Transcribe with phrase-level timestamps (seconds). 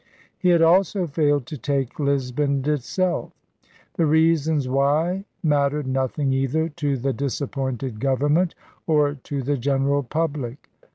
[0.35, 3.33] He had also failed to take Lisbon itself.
[3.97, 8.55] The reasons why mattered nothing either to the disappointed government
[8.87, 10.71] or to the general public.